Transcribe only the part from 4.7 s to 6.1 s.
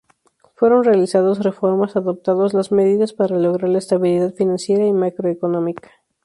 y macroeconómica.